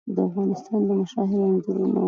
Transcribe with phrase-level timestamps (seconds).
[0.15, 1.99] د افغانستان د مشاهیرو انځورونه وو.